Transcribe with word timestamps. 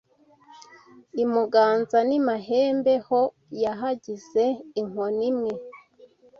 I 1.23 1.25
Muganza 1.31 1.97
n’i 2.09 2.19
Mahembe, 2.27 2.93
ho 3.07 3.21
yahagize 3.63 4.43
inkoni 4.81 5.25
imwe 5.31 5.53